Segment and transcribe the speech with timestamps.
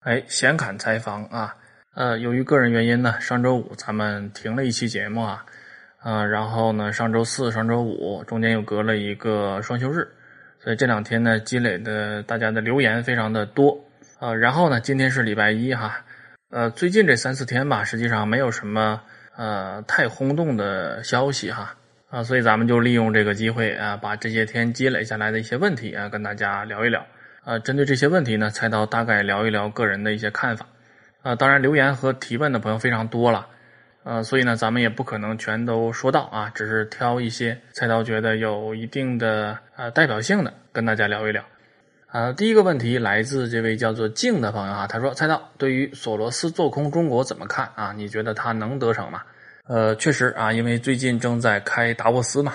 [0.00, 1.56] 哎，闲侃采访啊，
[1.94, 5.44] 呃，由于个人原因呢，上周五咱们停了一期节目啊，
[6.00, 10.06] 啊，然后呢，上周四、上周五中间又隔了一个双休日，
[10.60, 13.84] 所以这两天呢，积累的大家的留言非常的多。
[14.20, 16.04] 啊，然后呢，今天是礼拜一哈，
[16.50, 19.00] 呃，最近这三四天吧，实际上没有什么
[19.36, 21.74] 呃太轰动的消息哈，
[22.08, 27.04] 啊，所以咱们就利用这个机会啊，把这些天积累下来的一些问题啊，跟大家聊一聊。
[27.48, 30.66] 呃，针对这些问题呢，菜刀大概聊一聊个人的一些看法。
[31.22, 33.46] 啊，当然留言和提问的朋友非常多了，
[34.04, 41.42] 呃，所以呢，咱们也不可能全都说到啊，只是挑一些菜刀觉得有一定的呃代表性的跟大家聊一聊。
[42.08, 47.94] 啊，第一个问题来自这位叫做静的朋友啊，他说：“菜刀对于索罗斯做空中国怎么看啊？
[47.96, 49.22] 你觉得他能得逞吗？”
[49.66, 52.52] 呃，确实啊，因为最近正在开达沃斯嘛。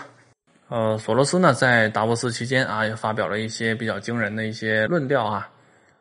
[0.69, 5.49] 呃，索罗斯呢，在达沃斯期间啊，也发表了一些比较惊人的一些论调啊。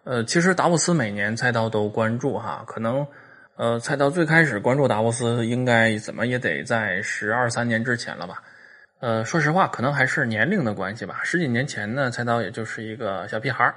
[0.04, 3.06] 呃，其实达沃斯每年菜刀都关注哈，可能
[3.56, 8.42] 呃，菜刀最开始关注达沃斯，应该怎么也得在十二三年之前了吧。
[9.00, 11.20] 呃，说实话，可能还是年龄的关系吧。
[11.22, 13.74] 十几年前呢，菜刀也就是一个小屁孩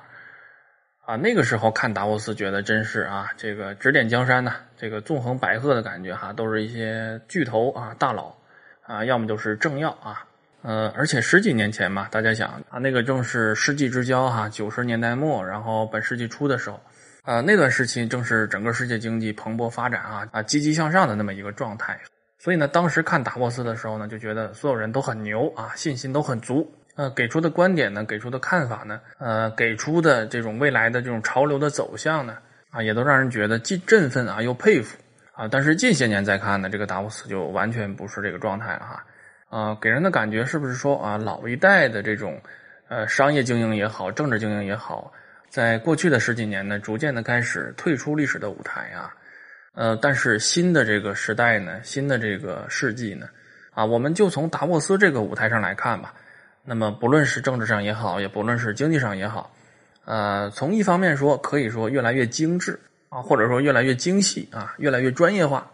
[1.06, 8.36] 啊，那个时候看达沃斯，觉得真是啊，这个指点江山呐，这个纵横捭阖的感觉哈，都是一些巨头啊、大佬
[8.84, 10.26] 啊，要么就是政要啊。
[10.68, 16.82] 呃，而且十几年前嘛，大家想啊，那个正是世纪之交哈，九十年代末，然后本世纪初的时候，
[17.22, 22.00] 啊，那段时期正是整个世界经济蓬勃发展啊啊，积极向上的那么一个状态。
[22.40, 26.68] 所以呢，当时看达沃斯的时候呢，就觉得所有人都很牛啊，信心都很足。
[26.96, 32.38] 呃，给出的观点呢，给出的看法呢，呃，给出的这种未来的这种潮流的走向呢，
[32.72, 34.98] 啊，也都让人觉得既振奋啊，又佩服
[35.34, 35.48] 啊。
[35.48, 39.04] 但是近些年再看呢，这个达沃斯就完全不是这个状态了哈。
[39.50, 42.42] 啊，给人的感觉是不是说啊，老一代的这种，
[42.88, 45.12] 呃，商业精英也好，政治精英也好，
[45.50, 49.14] 在过去的十几年呢，逐渐的开始退出历史的舞台啊，
[49.74, 53.28] 呃，但是新的这个时代呢，新的这个世纪呢，
[53.72, 56.14] 啊，我们就从达沃斯这个舞台上来看吧，
[56.64, 59.54] 那么不论是政治上也好，也不论是经济上也好，
[60.06, 65.72] 呃，从一方面说，可以说越来越精致啊，或者说越来越精细啊，越来越专业化。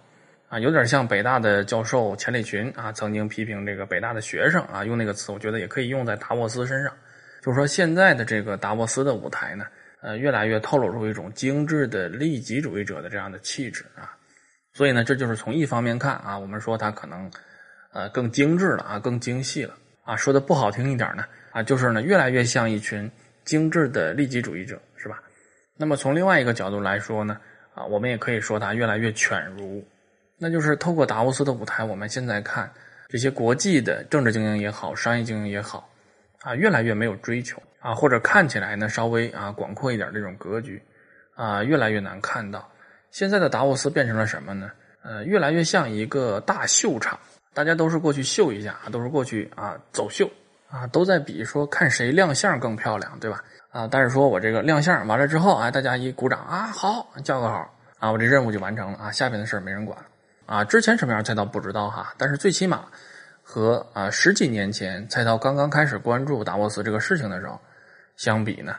[0.52, 6.92] 啊，有点像北大的教授钱理群啊，曾经批评这个北大的学生啊，用那个词，我觉得也可以用在达沃斯身上。
[7.42, 9.66] 就是说，现在的这个达沃斯的舞台呢，
[10.02, 14.12] 呃，越来越透露出一种精致的利己主义者的这样的气质啊。
[14.74, 17.32] 所以呢，这就是从一方面看啊，我们说它可能
[17.94, 19.74] 呃更精致了啊，更精细了
[20.04, 20.18] 啊。
[20.18, 23.10] 说的不好听一点呢啊，就是呢越来越像一群
[23.46, 25.24] 精致的利己主义者，是吧？
[25.78, 27.38] 那么从另外一个角度来说呢
[27.74, 29.82] 啊，我们也可以说它越来越犬儒。
[30.44, 32.68] 那就是透过达沃斯的舞台，我们现在看
[33.08, 35.88] 这些国际的政治精英也好，商业精英也好，
[36.42, 40.82] 啊，越来越没有追求啊，或者看起来呢稍微啊广阔一点这种格局
[41.36, 42.68] 啊，越来越难看到。
[43.12, 44.72] 现在的达沃斯变成了什么呢？
[45.04, 47.20] 呃，越来越像一个大秀场，
[47.54, 50.28] 大家都是过去秀一下，都是过去啊走秀
[50.72, 53.44] 啊，都在比说看谁亮相更漂亮，对吧？
[53.70, 59.96] 啊，但是说我这个亮相完了之后，哎，大家一鼓掌啊，好，叫个好啊，我这任务就完成了啊，下边的事没人管。
[60.52, 62.84] 啊，之前什么样菜刀不知道哈，但是最起码
[63.42, 67.58] 和啊十几年前菜刀刚刚开始关注达沃斯这个事情的时候
[68.18, 68.76] 相比呢，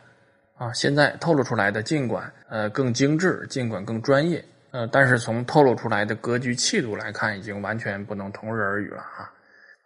[0.58, 9.32] 啊，现在透露出来的尽管呃更精致，尽管更专业，呃，但是从透露出来的格局气度来看，已经完全不能同日而语了哈，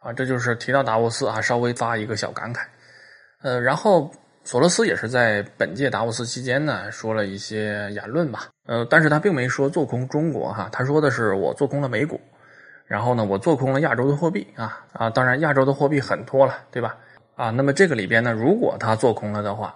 [0.01, 2.63] 啊，这就是提到达沃斯啊，稍微发一个小感慨，
[3.43, 4.13] 呃，然后。
[4.47, 12.21] 索罗斯也是在本届达沃斯期间呢，说了一些言论吧，呃，但是他并没说做空中国哈，他说的是我做空了美股，
[12.87, 16.97] 然后呢，我做空了亚洲的货币啊啊，当然亚洲的货币很多了，对吧？
[17.35, 19.75] 啊，那么这个里边呢，如果他做空了的话，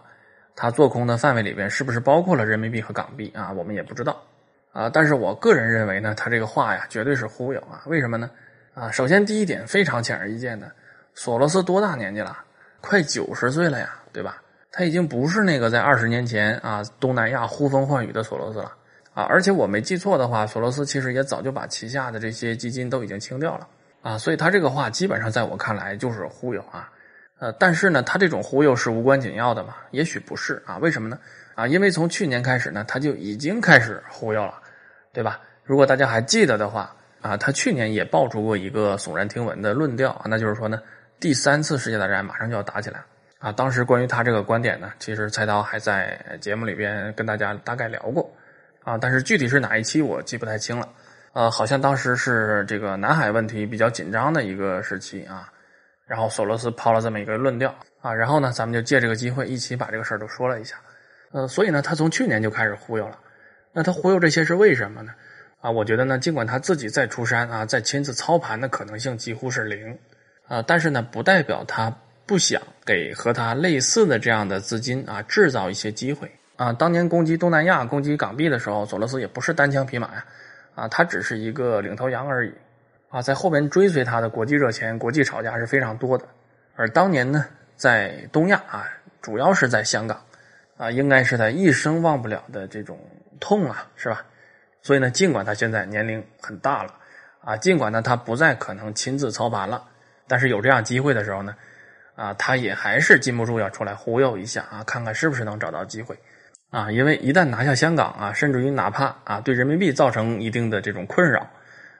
[0.54, 3.50] 他做空的范围里边是不是包括了人民币和港币啊？
[3.50, 4.22] 我们也不知道
[4.72, 8.30] 啊，但是我个人认为呢，他这个话呀，绝对是忽悠啊，为什么呢？
[8.74, 10.70] 啊，首先第一点非常显而易见的，
[11.12, 12.38] 索罗斯多大年纪了？
[12.80, 14.40] 快九十岁了呀，对吧？
[14.72, 18.72] 他已经不是那个在二十年前啊东南亚呼风唤雨的索罗斯了
[19.12, 19.24] 啊！
[19.24, 23.66] 而且我没记错的话，索罗斯其实也早就把旗下的这些基金都已经清掉了
[24.02, 24.16] 啊！
[24.16, 26.88] 所以他这个话基本上在我看来就是忽悠啊！
[27.40, 29.74] 呃，但是呢，他这种忽悠是无关紧要的嘛？
[29.90, 30.78] 也许不是啊？
[30.78, 31.18] 为什么呢？
[31.56, 34.54] 啊，因为从去年开始呢，他就已经开始忽悠了，
[35.12, 35.40] 对吧？
[35.64, 40.80] 如果大家还记得的话啊，他去年也爆出过一个耸人听闻的论调啊，那就是说呢，
[41.18, 43.06] 第三次世界大战马上就要打起来了。
[43.40, 48.30] 啊，当时关于他这个观点呢，其实菜刀还在节目里边跟大家大概聊过，
[48.84, 50.86] 啊，但是具体是哪一期我记不太清了，
[51.32, 55.50] 呃，好像当时是这个南海问题比较紧张的一个时期啊，
[56.06, 60.76] 然后索罗斯抛了这么一个论调啊，然后呢，咱们就借这个机会一起把这个事儿都说了一下，
[61.32, 63.18] 呃，所以呢，他从去年就开始忽悠了，
[63.72, 65.14] 那他忽悠这些是为什么呢？
[65.62, 69.98] 啊，我觉得呢，尽管他自己再出山啊，再亲自操盘的可能性几乎是零。
[70.46, 71.96] 啊，但是呢，不代表他
[72.30, 76.72] 不想给和他类似的这样的资金啊制造一些机会啊。
[76.72, 80.24] 当年攻击东南亚、攻击港币的时候，索罗斯也不是单枪匹马呀，
[80.76, 82.52] 啊，他只是一个领头羊而已
[83.08, 86.24] 啊，在后边追随他的国际热钱、国际炒家是非常多的。
[86.76, 87.44] 而当年呢，
[87.74, 88.86] 在东亚啊，
[89.20, 90.22] 主要是在香港
[90.76, 92.96] 啊，应该是他一生忘不了的这种。
[93.40, 94.22] 痛啊，是吧？
[94.82, 96.94] 所以呢，尽管他现在年龄很大了，
[97.40, 99.82] 啊，尽管呢他不再可能亲自操盘了，
[100.28, 101.56] 但是有这样机会的时候呢，
[102.20, 106.14] 啊，他也还是禁不住要出来忽悠一下啊，看看是不是能找到机会，
[106.68, 111.48] 啊，因为一旦拿下香港啊，甚至于哪怕啊对人民币造成一定的这种困扰，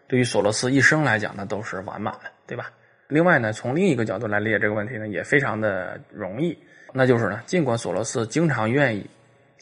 [0.07, 2.71] 对于索罗斯一生来讲那都是完满了，对吧？
[3.09, 6.59] 另外呢，从另一个角度来理解这个问题呢，也非常的容易，
[6.93, 9.09] 那就是呢，尽管索罗斯经常愿意。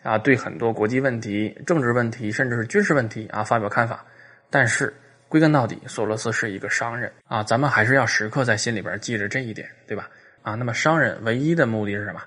[0.05, 4.05] 啊，对很多国际问题、政治问题，甚至是军事问题啊，发表看法。
[4.49, 4.95] 但是
[5.29, 10.09] 归根到底，索罗斯是一个商人啊，咱们还是要时刻在心里边记着这一点，对吧？
[10.43, 12.21] 啊，那么商人唯一的目的是什么？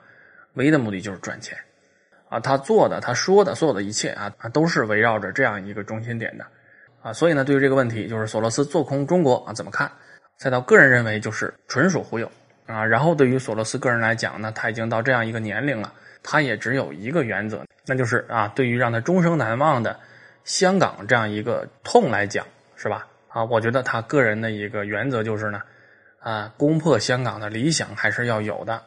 [0.53, 1.57] 唯一的目的就是赚钱
[2.29, 2.39] 啊。
[2.39, 6.45] 他做的、他说的所有的一切啊啊，都是围绕着这样一个中心点的
[7.01, 7.13] 啊。
[7.13, 9.91] 所以呢，对于这个问题，就是索罗斯做空中国啊，怎么看？
[10.37, 12.31] 再到个人认为就是纯属忽悠
[12.65, 12.85] 啊。
[12.85, 15.93] 然后对于索罗斯个人来讲呢，他已经到这样一个年龄了。
[16.23, 19.99] 他也只有一个原则，那就是啊，对于让他终生难忘的
[20.43, 23.07] 香港这样一个痛来讲，是吧？
[23.27, 25.59] 啊，我觉得他个人的一个原则就是呢，
[26.21, 28.81] 啊，攻破香港的理想还是要有的，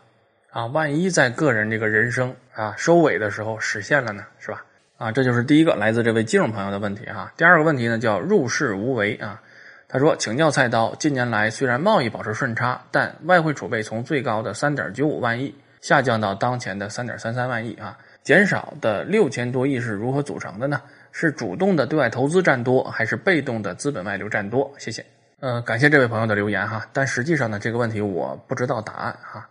[0.51, 4.65] 啊，万一在个人这个人生啊收尾的时候实现了呢，是吧？
[4.97, 7.33] 啊，这就是第一个来自这位金融朋友的问题哈。
[7.37, 9.43] 第二个问题呢叫入世无为啊，
[9.89, 15.55] 他说，请教菜刀，近年来虽然贸易保持顺差，但外汇储备从最高的三点九五万亿。
[15.81, 20.81] 下降到当前的三点三三万亿啊，减少的六千多亿是如何组成的呢？
[21.13, 24.73] 是主动的对外投资占多，还是被动的资本外流占多？
[24.79, 25.05] 谢谢。
[25.41, 29.49] 呃，感谢这位朋友的留言哈，但实际上呢，这个问题我不知道答案哈。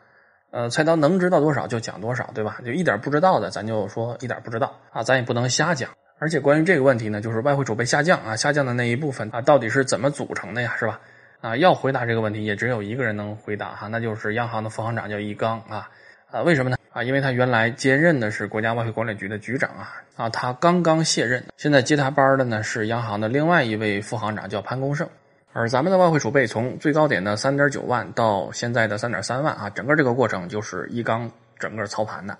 [0.52, 2.58] 呃，菜刀能知道多少就讲多少，对吧？
[2.66, 5.90] 就一点不知道的，咱就说一点不知道啊，咱也不能瞎讲。
[6.20, 10.76] 而且关于这个问题呢，就是外汇储备下降啊，下降的那一部分啊，到底是怎么组成的呀？
[10.80, 11.00] 是吧？
[11.42, 15.90] 啊，要回答这个问题，也只有一个人能回答哈，那就是央行的副行长叫易纲啊。
[16.32, 16.78] 啊，为什么呢？
[16.92, 25.10] 啊，因为他原来兼任的是国家外汇管理局的局长啊，啊，他刚刚卸任，现在接他班的呢是央行的另外一位副行长，叫潘功胜。
[25.54, 32.36] 而咱们的外汇储备从最高点的三点九万到现在的三点三万啊，整个这个过程就是一刚整个操盘的。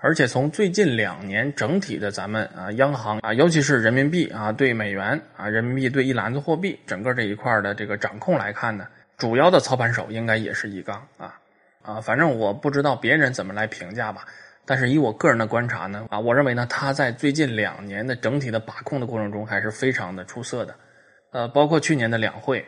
[0.00, 11.38] 而且从最近两年整体的咱们啊央行啊，尤其是人民币啊对美元啊，人民币对一篮子货币整个这一块的这个掌控来看呢，主要的操盘手应该也是一刚啊。
[11.82, 14.24] 啊，反正我不知道别人怎么来评价吧，
[14.66, 20.74] 但是以我个人的观察呢，啊，我认为呢，他在最近两年的整体的把控的过程中还是非常的出色的，
[21.30, 22.64] 呃，包括去年的两会，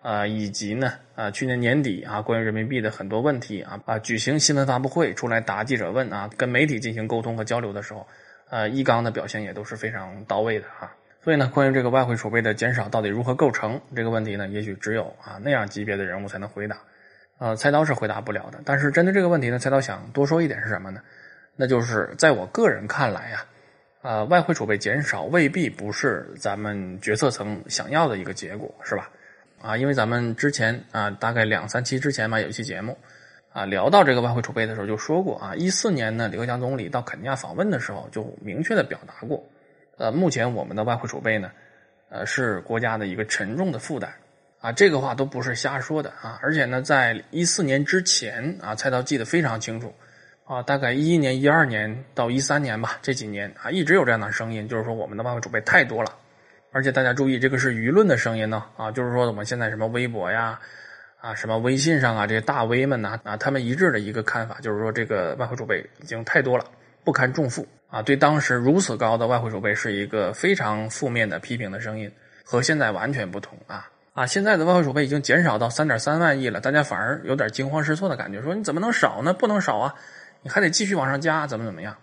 [0.00, 8.06] 啊，以及呢，啊，去年年底啊，关于人民币的很多问题啊，啊，举行新闻发布会出来答记者问啊，跟媒体进行沟通和交流的时候，
[8.50, 10.94] 呃，易纲的表现也都是非常到位的哈。
[11.24, 16.78] 所以呢，关于这个外汇储备的减少到底如何构成这个问题呢，也许只有啊那样级别的人物才能回答。
[17.38, 18.60] 呃，菜刀是回答不了的。
[18.64, 21.00] 但是针对这个问题呢，菜刀想多说一点是什么呢？
[21.56, 23.44] 那就是在我个人看来呀，
[24.06, 29.10] 啊，外汇储备减少未必不是咱们决策层想要的一个结果，是吧？
[29.60, 32.96] 啊，因为咱们之前啊，大概两三期之前吧，有一期节目
[33.52, 39.44] 啊，聊到这个外汇储备的时候就说过啊，一四年呢，李克强总理到肯尼亚访问的时候就明确的表达过，
[39.98, 41.50] 呃，目前我们的外汇储备呢，
[42.08, 44.08] 呃，是国家的一个沉重的负担。
[44.60, 46.38] 啊，这个话都不是瞎说的啊！
[46.40, 49.92] 而且呢，在一四年之前啊，蔡道记得非常清楚
[50.46, 56.12] 啊，大概一一年、一二年到一三年吧，这几年啊，一直有这样的声音，就是说我们的外汇储备太多了。
[56.70, 60.60] 而且大家注意，这个是舆论的声音呢啊，就是说我们现在什么微博呀
[61.20, 66.64] 啊，什么微信上啊，这些大 V 们呐啊，他们一致的一个看法就是说，这个外汇储备已经太多了，
[67.02, 68.00] 不堪重负啊。
[68.00, 72.08] 对当时如此高的外汇储备是一个非常负面的批评的声音，
[72.44, 73.90] 和现在完全不同啊。
[74.12, 79.34] 啊，现在的外汇储备已经减少到三点三万亿了，大家反而有点惊慌失措的感觉，说你怎么能少呢？
[79.34, 79.94] 不能少啊，
[80.42, 81.96] 你还得继续往上加，怎么怎么样？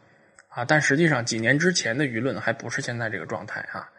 [0.49, 3.89] 啊，但实际上几年之前的舆论还不是现在这个状态啊。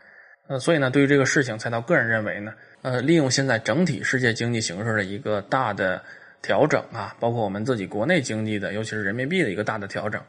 [0.46, 6.02] 呃，所以呢，对于这个事情，才到个人认为呢，呃，利用现在整体世界经济形势的一个大的
[6.42, 10.20] 调整啊，包括我们自己国内经济的，尤其是人民币的一个大的调整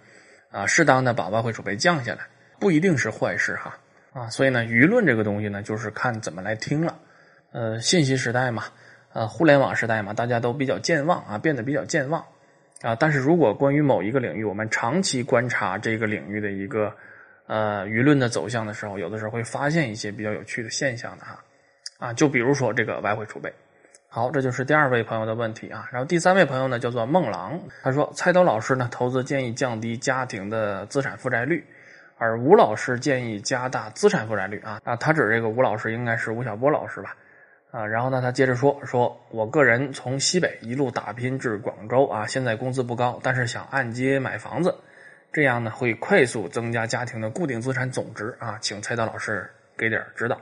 [0.52, 2.22] 啊，适当的把外汇储备降下来，
[2.60, 3.78] 不一定是坏事哈。
[4.14, 6.98] 啊，所以呢，舆论这个东西呢，就是看怎么来听了。
[7.52, 8.64] 呃，信息时代嘛，
[9.12, 12.26] 呃，互联网时代嘛，大家都比较健忘啊，变得比较健忘
[12.82, 12.96] 啊。
[12.96, 16.94] 但是如果关于某一个领域，我们长期观察这个领域的一个
[17.48, 21.44] 呃舆论的走向的时候，有的时候会发现一些比较有趣的现象的哈。
[21.98, 23.52] 啊，就比如说这个外汇储备。
[24.08, 25.90] 好，这就是第二位朋友的问题啊。
[25.92, 31.66] 然后第三位朋友呢叫做孟郎，他说蔡刀老师呢投资建议降低家庭的资产负债率。
[32.18, 37.14] 而吴老师建议加大资产负债率啊啊，他指这个吴老师应该是吴晓波老师吧
[37.76, 44.74] 啊，然后呢，他接着说说，我个人从西北一路打拼至广州啊，现在工资不高，但是想按揭买房子，
[45.34, 50.40] 这样呢会快速增加家庭的固定资产总值啊，请蔡导老师给点指导。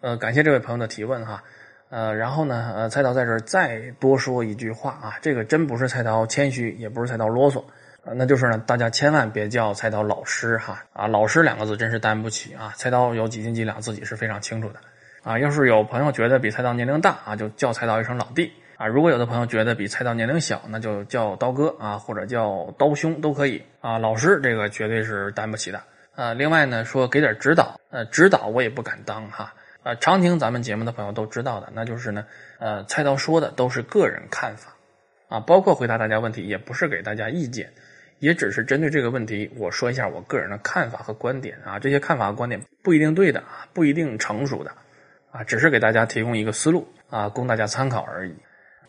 [0.00, 1.44] 呃，感谢这位朋友的提问哈，
[1.90, 7.62] 呃，然后呢，呃，蔡导在这儿再多说一句话啊，这个真不是蔡导谦虚，也不是蔡导啰嗦。
[8.02, 12.72] 啊，那就是呢，大家千万别叫菜刀老师哈啊，老师两个字真是担不起啊。
[12.78, 14.80] 菜刀有几斤几两，自己是非常清楚的
[15.22, 15.38] 啊。
[15.38, 18.86] 要是有朋友觉得比菜刀年龄大啊，就叫菜刀一声老弟啊。
[18.86, 23.98] 如果有的朋友觉得比菜刀年龄小，那就叫刀哥啊，或者叫刀兄都可以啊。
[23.98, 25.82] 老师这个绝对是担不起的
[26.14, 26.34] 啊。
[26.34, 29.54] 另外呢，说给点指导，呃，指导我也不敢当哈。
[29.84, 32.24] 呃，常听咱们节目的朋友都知道的，那就是呢，
[32.60, 34.72] 呃，菜刀说的都是个人看法
[35.28, 37.68] 啊，包括回答大家问题，也不是给大家意见。
[38.20, 44.70] 也只是针对这个问题，我说一下我个人的看法和观点啊，这些看法和观点不一定对的啊，不一定成熟的，
[45.32, 48.36] 啊，只是给大家提供一个思路啊，供大家参考而已，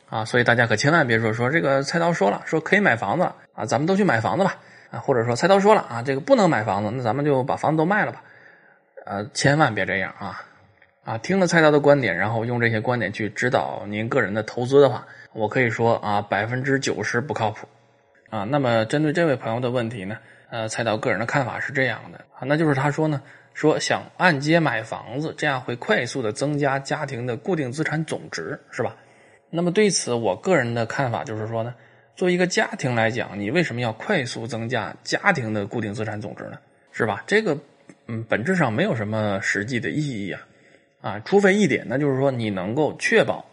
[0.10, 3.24] 啊，所以大家可千万别说说这个菜刀说了说可以买房子
[3.56, 4.58] 啊，咱们都去买房子吧。
[4.92, 8.22] 啊，或者说菜刀说了啊，这个不能买房子，那咱们就把房子都卖了吧，
[9.08, 10.46] 呃，千万别这样啊，
[11.04, 17.68] 啊，听了菜刀的观点，然后用这些观点去指导您个人的投资的话，我可以说啊，百分之九十不靠谱。
[18.30, 20.16] 啊，那么针对这位朋友的问题呢，
[20.52, 22.20] 呃，蔡导个人的看法是这样的。
[22.36, 23.20] 啊，那就是他说呢，
[23.54, 28.96] 说想按揭买房子，这样会快速的增加家庭的固定资产总值，是吧？
[29.50, 31.74] 那么对此，我个人的看法就是说呢，
[32.16, 36.58] 作为一个家庭来讲，你为什么要快速增加家庭的固定资产总值呢？
[36.92, 37.24] 是吧？
[37.28, 37.58] 这个
[38.08, 40.42] 嗯，本质上没有什么实际的意义啊，
[41.02, 43.46] 啊，除非一点，那就是说你能够确保。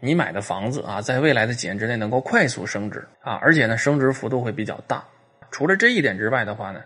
[0.00, 5.02] 你买的房子啊，在未来的几年之内能够快速升值啊，而且呢，升值幅度会比较大。
[5.50, 6.82] 除了这一点之外的话呢，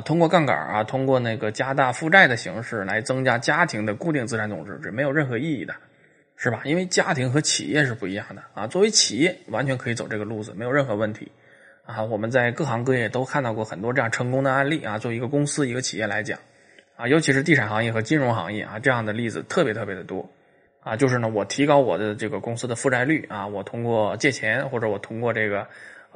[0.00, 5.74] 通过杠杆啊，通过那个加大负债的形式来增加家庭的固定资产总值，是没有任何意义的，
[6.36, 6.60] 是吧？
[6.64, 8.66] 因为家庭和企业是不一样的啊。
[8.66, 11.30] 作为企业，完全可以走这个路子，没有任何问题
[11.84, 12.02] 啊。
[12.02, 14.98] 我们在各行各业都看到过很多这样成功的案例啊。
[14.98, 16.38] 作为一个公司、一个企业来讲，
[16.96, 20.28] 啊，尤其是地产行业和金融行业啊，这样的例子特别特别的多。
[20.80, 25.66] 啊，就是呢，我提高我的这个公司的负债率啊，我通过借钱或者我通过这个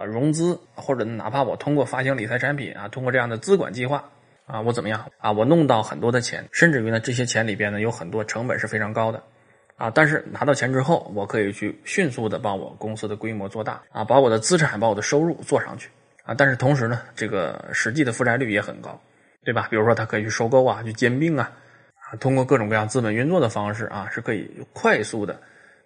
[0.04, 4.04] 融资，或者哪怕我通过发行理财产品啊，通过这样的资管计划
[4.46, 5.32] 啊，我怎么样啊？
[5.32, 9.22] 我弄到很多的钱，甚至于呢，这些钱里边呢有很多成本是非常高的
[9.76, 15.88] 啊，但是拿到钱之后，我可以去迅速的把我公司的规模做大啊，把我的资产、把我的收入做上去
[16.24, 19.00] 啊，但是同时呢，这个实际的负债率也很高，
[19.44, 19.66] 对吧？
[19.70, 21.50] 比如说他可以去收购啊，去兼并啊。
[22.20, 25.40] 通过各种各样资本运作的方式啊，是可以快速的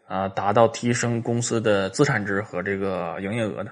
[0.09, 3.71] 啊达到提升公司的资产值和这个营业额的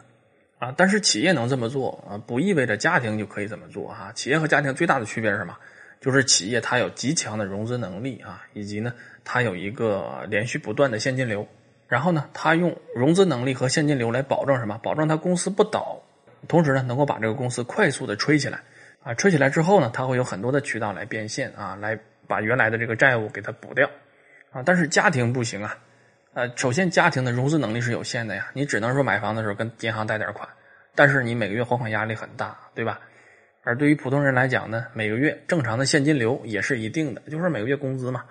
[0.64, 0.74] 啊。
[0.76, 4.12] 但是企业能这么做啊，不意味着家庭就可以这么做哈。
[4.14, 5.56] 企业和家庭最大的区别是什么？
[6.00, 8.92] 就是企业它有极强的融资能力啊，以及呢
[9.24, 11.46] 它有一个连续不断的现金流。
[11.86, 14.78] 然后呢，它用融资能力和现金流来保证什么？
[14.82, 16.02] 保证它公司不倒，
[16.48, 18.60] 同时呢能够把这个公司快速的吹起来
[19.02, 19.14] 啊。
[19.14, 21.98] 吹起来之后呢，它会有很多的渠道来变现啊，来。
[22.26, 23.86] 把原来的这个债务给它补掉，
[24.50, 25.76] 啊，但是家庭不行啊，
[26.34, 30.48] 呃，首先家庭的融资能力是有限的呀，你只能说买房的时候跟银行贷点款，
[30.92, 32.98] 但是你每个月还款压力很大，对吧？
[33.62, 38.24] 而对于普通人来讲呢，每个月正常的现金流也是一定的，就是每个月工资嘛。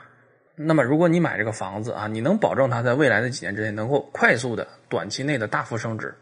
[0.55, 6.13] 那么如果你买这个房子啊，你能保证它在未来的几年之内能够快速的、短期内的大幅升值，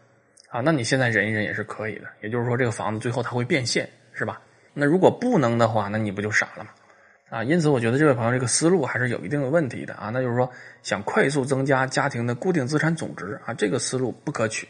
[0.50, 2.06] 啊，那你现在忍一忍也是可以的。
[2.22, 4.40] 也就是说，这个房子最后它会变现，是吧？
[4.72, 6.70] 那如果不能的话，那你不就傻了吗？
[7.32, 10.50] 啊，因此我觉得这位朋友这个思路还是有一定的问题的啊，那就是说
[10.82, 14.68] 想快速增加家庭的固定资产总值啊，这个思路不可取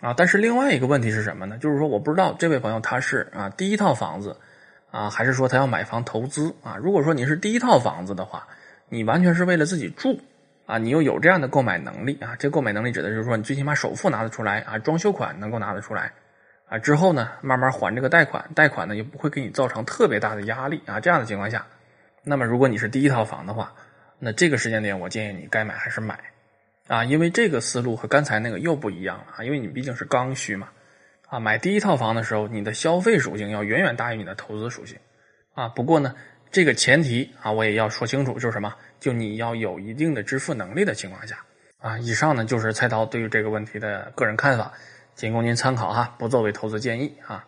[0.00, 0.12] 啊。
[0.14, 1.56] 但是另外一个问题是什么呢？
[1.56, 4.36] 就是说我不知道这位朋友他是啊第一套房子
[4.90, 6.76] 啊，还是说他要买房投资啊？
[6.76, 8.46] 如果说你是第一套房子的话，
[8.90, 10.20] 你完全是为了自己住
[10.66, 16.12] 啊，你又有这样的购买能力啊，这购买能力指的就是说你最起码首付拿得出来啊，装修款能够拿得出来
[16.68, 21.64] 啊，之后呢慢慢还这个贷款，贷款呢也不会给你造成特别大的压力啊，这样的情况下。
[22.24, 23.74] 那么，如果你是第一套房的话，
[24.18, 26.18] 那这个时间点我建议你该买还是买，
[26.88, 30.68] 啊，因为这个思路和刚才那个又不一样了啊，因为你毕竟是刚需嘛，
[31.28, 34.96] 啊，买第一套房的时候，你的消费属性要远远大于你的投资属性，
[35.52, 36.14] 啊，不过呢，
[36.50, 38.74] 这个前提啊，我也要说清楚，就是什么？
[38.98, 41.44] 就你要有一定的支付能力的情况下，
[41.78, 44.72] 啊，以上呢就是菜刀对于这个问题的个人看法，
[45.14, 47.44] 仅供您参考哈，不作为投资建议啊，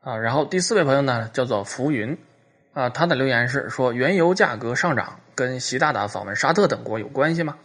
[0.00, 2.18] 啊，然后第四位朋友呢叫做浮云。
[2.76, 7.56] 啊，他的留言是说原油价格上涨跟习大大访问沙特等国有关系吗？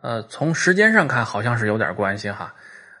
[0.00, 2.52] 呃，从时间上看好像是有点关系哈，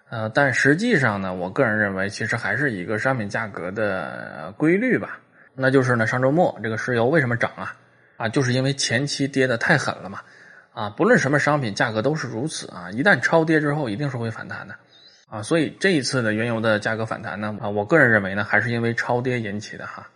[0.08, 5.18] 呃，但实际上呢，我个人认为其实还是一个商品价格的规律吧，
[5.56, 7.74] 那就是呢，上周末这个石油为什么涨啊？
[8.16, 10.20] 啊，就是因为前期跌的太狠了嘛，
[10.72, 14.76] 啊，不论什么商品价格都是如此啊，一旦超跌之后一定是会反弹的。
[15.28, 20.08] 啊，所以这一次的原油的价格反弹呢，啊，我个人认为呢，还是因为超跌引起的哈，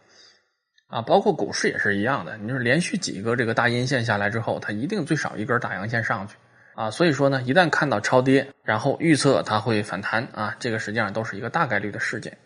[0.91, 6.35] 啊，包括股市也是一样的，你就是连续几个这个大阴线下来之后，它一定最少一根大阳线上去，
[6.75, 12.37] 啊，所以说呢，一旦看到超跌，然后预测它会反弹，啊，这个实际上都是一个大概率的事件，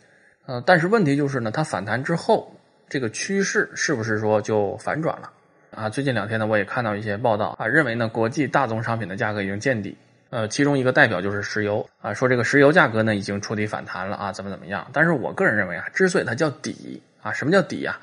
[0.47, 2.55] 呃，但是问题就是呢，它反弹之后，
[2.89, 5.31] 这个趋势是不是说就反转了？
[5.71, 9.97] 啊，最近两天呢，我也看到一些报道啊，认为呢，国际大宗商品的价格已经见底。
[10.31, 14.87] 呃，其中一个代表就是石油啊，说这个石油价格呢已经触底反弹了啊，怎么怎么样？
[14.93, 18.01] 但是我个人认为啊，之所以它叫底啊，什么叫底啊？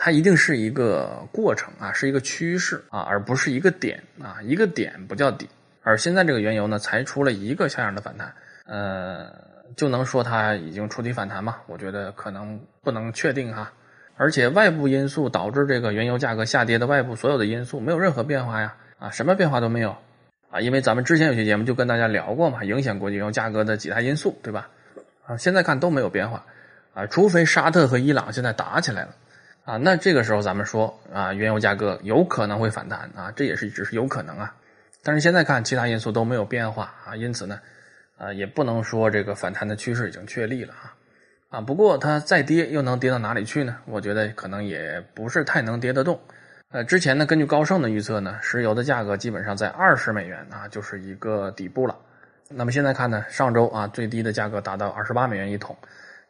[0.00, 5.46] 它一定是一个过程啊，是一个趋势啊，而不是一个点啊，一个点不叫底。
[5.82, 8.32] 而现在这个原油呢，才出了一个像样的反弹，
[8.66, 9.26] 呃，
[9.76, 11.56] 就能说它已经触底反弹吗？
[11.66, 13.72] 我觉得可能不能确定哈。
[14.16, 19.96] 而且外部因素导致这个原油价格下跌的外部所有的因素没有任何变化呀，啊，什么变化都没有。
[20.50, 24.68] 啊，因为咱们之前有些节目就跟大家聊过嘛，影响国际原油价格的几大因素，对吧？
[25.26, 26.44] 啊，现在看都没有变化，
[26.94, 29.14] 啊，除非沙特和伊朗现在打起来了，
[29.68, 34.56] 啊，那这个时候咱们说啊，原油价格有可能会反弹啊，这也是只是有可能啊。
[35.02, 37.60] 但是现在看其他因素都没有变化啊，因此呢，
[38.16, 40.96] 啊，也不能说这个反弹的趋势已经确立了啊，
[41.50, 43.76] 啊，不过它再跌又能跌到哪里去呢？
[43.84, 46.18] 我觉得可能也不是太能跌得动。
[46.70, 51.94] 呃，之前呢，根据高盛的预测呢，石油的价格基本上在二十美元啊，就是一个底部了。
[52.48, 55.76] 那么现在看呢，上周啊，最低的价格达到二十八美元一桶，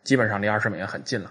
[0.02, 1.30] 基本上离二十美元很近了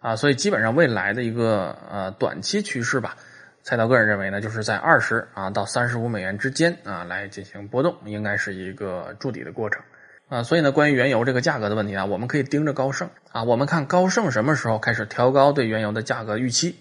[0.00, 0.16] 啊。
[0.16, 3.16] 所以基本上未来的一个呃短期趋势吧，
[3.62, 9.82] 蔡导个人认为呢，就是在二十啊到三十五美元之间啊来进行波动，应该是一个筑底的过程
[10.28, 10.42] 啊。
[10.42, 16.76] 所以呢，关于原油这个价格的问题啊，我们可以盯着高盛啊，我们看高盛什么时候开始调高对原油的价格预期。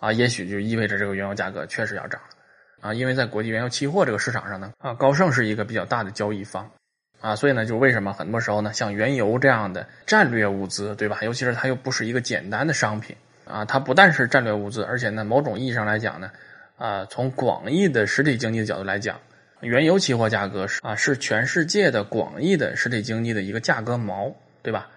[0.00, 6.70] 啊，也许就意味着这个原油价格确实要涨了，啊，因为在国际原油期货这个市场上呢，啊，高盛是一个比较大的交易方，
[7.20, 11.18] 啊，所以呢，就是为什么很多时候呢，像原油这样的战略物资，对吧？
[11.22, 16.30] 尤其是它又不是一个简单的商品，啊，它不但是战略物资，而且呢，某种意义上来讲呢，
[16.78, 19.20] 啊，从广义的实体经济的角度来讲，
[19.60, 24.88] 原油期货价格是啊，是全世界的广义的实体经济的一个价格锚，对吧？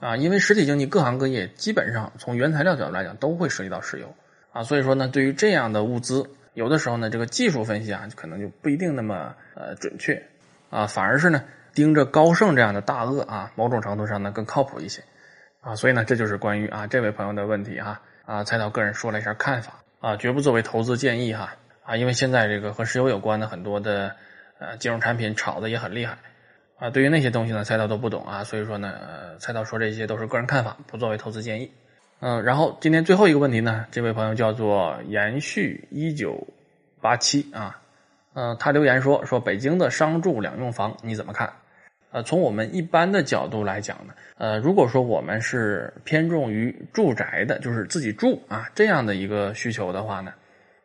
[0.00, 4.14] 啊，因为实体经济各行各业基本上从原材料角度来讲都会涉及到石油。
[4.52, 10.22] 啊，所以说呢，对于这样的物资，有的时候呢，这个技术分析啊，可能就不一定那么呃准确，
[10.70, 11.44] 啊，反而是呢，
[11.76, 15.02] 盯着高盛这样的大鳄啊，某种程度上呢更靠谱一些，
[15.60, 24.16] 啊，所以呢，这就是关于啊这位朋友的问题哈，啊，蔡导个人说了一下看法，啊，绝不作为投资建议哈，啊，因为现在这个和石油有关的很多的
[24.58, 26.16] 呃金融产品炒的也很厉害，
[26.78, 31.70] 啊，对于那些东西呢，蔡导都不懂啊，所以说呢，蔡导说这些都是个人看法，不作为投资建议。
[32.20, 36.46] 嗯，然后今天最后一个问题呢，这位朋友叫做延续一九
[37.02, 37.78] 八七啊，
[38.32, 41.52] 嗯，他留言说说北京的商住两用房你怎么看？
[42.10, 50.32] 呃，从我们一般的角度来讲呢，呃，如果说我们是偏重于住宅的，就是自己住啊这样的一个需求的话呢，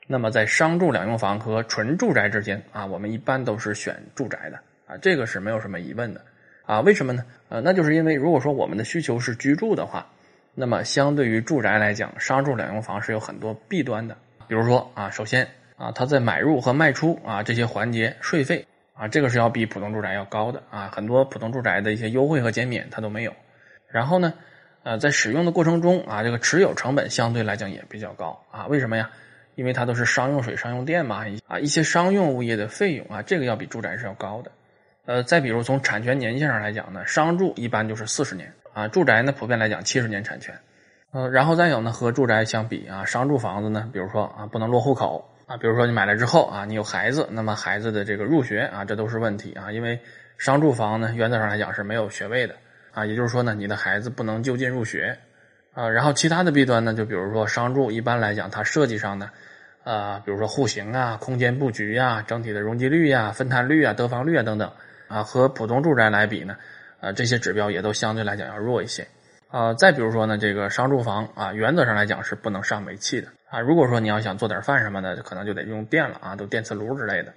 [0.08, 4.58] 那么在商住两用房和纯住宅之间啊，我们一般都是选住宅的
[4.88, 6.22] 啊，这个是没有什么疑问的
[6.66, 7.24] 啊，为什么呢？
[7.50, 10.08] 呃，那就是因为如果说我们的需求是居住的话。
[10.54, 14.18] 那么，相对于住宅来讲，商住两用房是有很多弊端的。
[14.50, 18.68] 比如说啊，首先啊，它在买入和卖出啊这些环节税费
[19.02, 20.92] 啊，这个是要比普通住宅要高的啊。
[20.94, 23.34] 很多普通住宅的一些优惠和减免它都没有。
[23.88, 24.32] 然后呢，
[24.84, 28.68] 呃，在使用的过程中啊，这个持有成本相对来讲也比较高啊。
[28.68, 29.10] 为什么呀？
[29.56, 34.52] 因为它都是商用水、商用电嘛，啊，一些商用物业的费用啊，这个要比住宅是要高的。
[35.08, 38.54] 呃，再比如从产权年限上来讲呢，商住一般就是四十年。
[38.74, 40.58] 啊，住宅呢，普遍来讲七十年产权，
[41.12, 50.00] 呃，然后再有呢，和住宅相比啊，商住房子呢，比如说啊，不能落户口啊，比如说你买了之后啊，你有孩子，那么孩子的这个入学啊，这都是问题啊，因为
[50.38, 52.56] 商住房呢，原则上来讲是没有学位的
[52.94, 55.18] 啊，也就是说呢，你的孩子不能就近入学
[55.74, 59.30] 啊，然后其他的弊端呢，就比如说商住一般来讲，它设计上呢，
[59.84, 64.72] 啊，比如说户型啊、空间布局呀、整体的容积率呀、分摊率啊、得房率啊等等
[65.10, 66.56] 啊，和普通住宅来比呢。
[67.02, 69.06] 啊，这些指标也都相对来讲要弱一些，
[69.52, 73.60] 啊，再比如说呢，这个商住房啊，原则上来讲是不能上煤气的啊。
[73.60, 77.34] 如果说你要想做点饭什么的，可能就得用电了啊，都电磁炉之类的，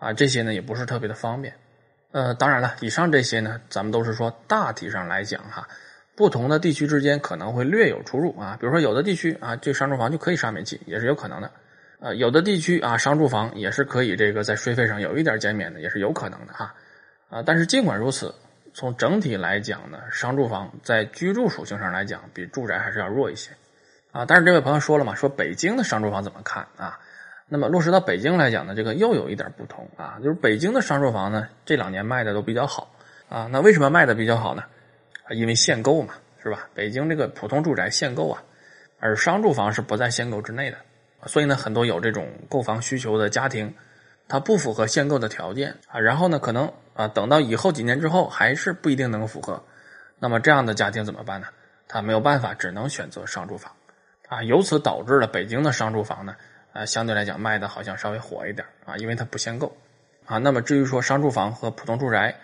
[0.00, 1.54] 啊，这些呢也不是特别的方便。
[2.10, 5.68] 呃，当然了，以上这些呢，咱们都是说大体上来讲哈，
[6.16, 11.50] 不同的地区之间可能会略有出入啊，比如说有的地区啊，这商住房就可以上煤气，也是有可能的。
[12.00, 16.74] 呃，有的地区啊，商住房也是可以这个在税费上有一点减免的，也是有可能的哈。
[17.30, 18.34] 啊，但是尽管如此，
[18.74, 23.50] 从整体来讲呢，商住房在居住属性上来讲，比住宅还是要弱一些。
[24.12, 26.98] 啊，但是这位朋友说了嘛，说北京的商住房怎么看啊？
[27.48, 32.94] 那么落实到北京来讲呢，这个又有一点不同啊，就是北京的商住房呢，这两年卖的都比较好
[33.28, 33.48] 啊。
[33.50, 34.62] 那为什么卖的比较好呢？
[35.30, 36.68] 因为限购嘛，是吧？
[36.74, 38.42] 北京这个普通住宅限购啊，
[39.00, 40.76] 而商住房是不在限购之内的。
[41.26, 43.74] 所以呢，很多有这种购房需求的家庭，
[44.28, 49.62] 他不符合限购的条件啊，然后呢，可能啊，等到以后几年之后，还是不一定能符合。
[50.18, 51.46] 那么这样的家庭怎么办呢？
[51.88, 53.70] 他没有办法，只能选择商住房
[54.28, 56.34] 啊，由此导致了北京的商住房呢，
[56.72, 59.76] 啊，相对来讲卖的好像稍微火一点啊，因为它不限购
[60.24, 60.38] 啊。
[60.38, 62.34] 那么至于说商住房和普通住宅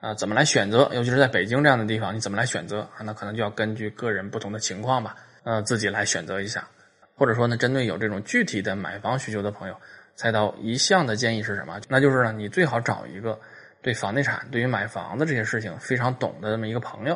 [0.00, 0.90] 啊，怎么来选择？
[0.92, 3.04] 尤其是在北京这样的地方，你怎么来选择啊？
[3.04, 6.66] 那可能就要根据个人不同的情况吧，呃，自己来选择一下。
[7.14, 9.76] 或者说呢，针对有这种具体的买房需求的朋友，
[10.16, 11.80] 菜刀一向的建议是什么？
[11.88, 13.38] 那就是呢，你最好找一个
[13.82, 17.14] 对房地产、对于买房子这些事情非常懂的这么一个朋友，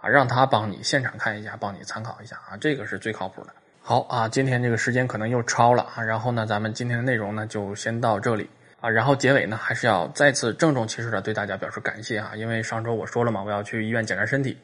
[0.00, 3.50] 啊，让他帮你现场看一下，帮你参考一下啊，这个是最靠谱的。
[3.80, 8.48] 好啊，今天这个时间可能又超了啊，然后呢，咱们今天的内容呢就先到这里
[8.80, 14.58] 啊，然后结尾呢还是要再次郑重其事的对大家表示感谢啊，因为上周我说了嘛，我要去医院检查身体。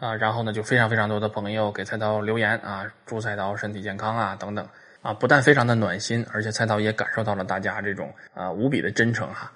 [0.00, 4.68] 啊，然后呢，就非常非常多的朋友给菜刀留言啊，祝菜刀身体健康啊，等等
[5.00, 9.52] 啊，不但非常的暖心，而且菜刀也感受到了大家这种啊无比的真诚哈，啊，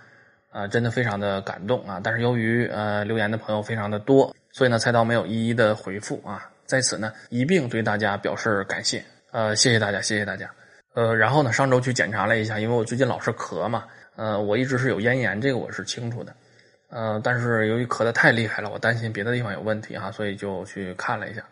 [0.58, 2.00] 啊真的非常的感动啊。
[2.02, 10.50] 但是由于呃留言的朋友非常的多，所以呢，菜刀没有一一的回复啊，在此呢一并对大家表示感谢，呃，谢谢大家，谢谢大家。
[10.94, 13.84] 呃，然后呢，上周去检查了一下，因为我最近老是咳嘛，
[14.16, 16.34] 呃，我一直是有咽炎，这个我是清楚的。
[16.90, 21.42] 呃，但是由于咳得太厉害了，我担心别的地方有问题哈，所以就去看了一下，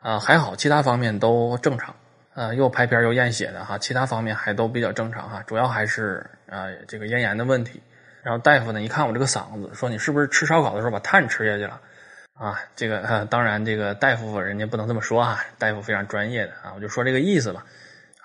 [0.00, 1.94] 啊，还好，其他方面都正常，
[2.34, 7.80] 呃，又拍片又验血的哈，其他方面还都比较正常哈，主要还是啊这个咽炎的问题。
[8.22, 11.80] 然后大夫呢一看我这个嗓子，说你是不是吃烧烤的时候把碳吃下去了？
[12.34, 17.64] 啊，这个当然这个大夫人家不能这么说啊，大夫非常专业的啊，我就说这个意思吧，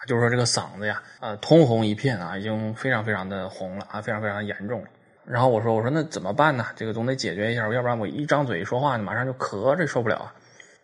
[0.07, 4.87] 就是说这个嗓子呀，呃，通红一片啊，已经非常非常的红了啊，非常非常严重了。
[5.25, 6.67] 然后我说：“我说那怎么办呢？
[6.75, 10.33] 这个总得解决一下，要不然我一张嘴一说话呢，马上就咳，这受不了啊。”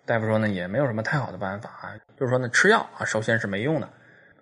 [0.04, 3.88] 大夫说呢，也没有什么太好的办法啊，就是说呢，吃药啊，首先是没用的，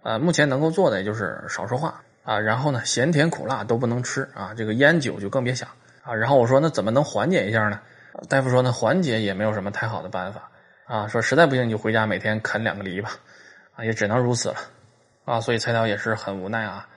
[0.03, 5.69] 呃，目前能够做的也就是少说话啊，然后呢，咸甜苦辣都不能吃啊，这个烟酒就更别想
[6.03, 6.13] 啊。
[6.13, 7.79] 然后我说那怎么能缓解一下呢？
[8.27, 10.49] 大夫说呢，缓解也没有什么太好的办法
[10.86, 13.12] 啊，说实在不行你就回家每天啃两个梨吧，
[13.75, 14.55] 啊，也只能如此了
[15.25, 15.39] 啊。
[15.39, 16.88] 所以菜刀也是很无奈啊。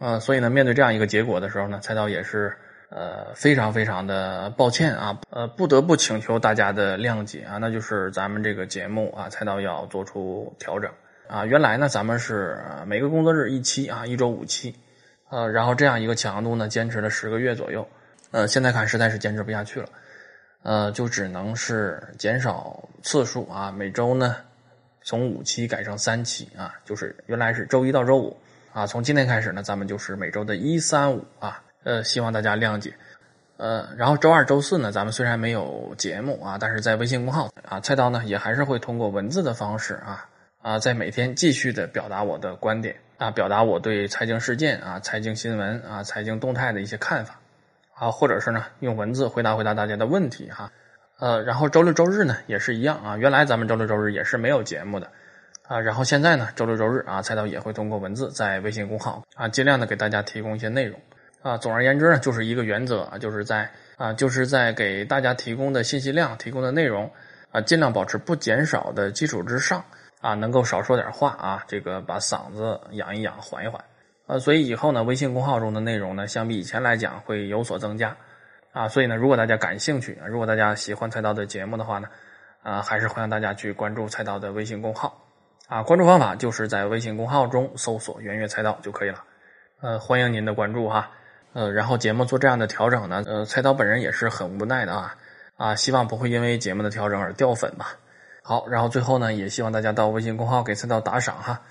[0.00, 2.56] 呃，所以呢，面对这样一个结果的时候呢，菜刀也是
[2.90, 10.90] 呃非常非常的抱歉啊，呃，不得不请求大家的谅解啊，那就是咱们这个节目啊，菜刀要做出调整
[11.28, 11.44] 啊。
[11.44, 14.74] 原来呢，咱们是每个工作日一期啊，一周五期，
[15.30, 17.86] 呃，然后这样一个强度呢，坚持了十个月左右，
[18.30, 19.88] 呃，现在看实在是坚持不下去了，
[20.62, 24.36] 呃，就只能是减少次数啊，每周呢
[25.02, 28.36] 从五期改成三期啊，就是原来是周一到周五。
[28.72, 32.92] 啊，从今天开始呢，咱们就是每周的一三五啊，呃，希望大家谅解，
[33.56, 40.28] 呃，然后周二、周四呢，咱们虽然没有节目啊，但是在微信公号啊，菜刀呢也还是会通过文字的方式啊
[40.64, 47.38] 啊，在每天继续的表达我的观点啊，表达我对财经事件啊、财经新闻啊、财经动态的一些看法
[47.94, 50.72] 啊，或者是呢用文字回答回答大家的问题哈，
[51.18, 55.10] 呃，然后周六周日呢也是一样啊，原来咱们周六周日也是没有节目的。
[55.68, 60.98] 啊，然后现在呢，周六周日啊，菜刀也会通过文字在微信公号啊，尽量的给大家提供一些内容
[61.42, 61.58] 啊。
[61.58, 67.10] 总而言之呢，就是一个原则啊，就是在啊，就是在给大家提供的信息量、提供的内容
[67.50, 69.84] 啊，尽量保持不减少的基础之上
[70.24, 73.84] 啊，能够少说点话啊，这个把嗓子养一养、缓一缓
[74.26, 74.40] 呃。
[74.40, 78.16] 所以以后呢，微信公号中的内容呢，相比以前来讲会有所增加
[78.72, 78.88] 啊。
[78.88, 82.08] 所以呢，如果大家感兴趣，如果大家喜欢菜刀的节目的话呢，
[82.62, 85.14] 啊，还是欢迎大家去关注菜刀的微信公号。
[85.68, 89.22] 啊，关注方法就是在微信公号中搜索“圆月菜刀”就可以了。
[89.82, 91.10] 呃，欢迎您的关注哈。
[91.52, 95.14] 呃，然后节目做这样的调整呢，呃，菜刀本人也是很无奈的啊。
[95.58, 97.94] 啊，希望不会因为节目的调整而掉粉吧。
[98.46, 101.62] 好，然后最后呢，也希望大家到微信公号给菜刀打赏哈。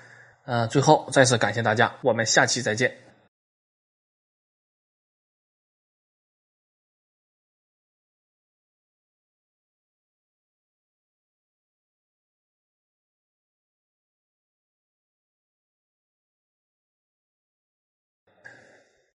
[0.45, 3.02] 呃，最后再次感谢大家，我们下期再见。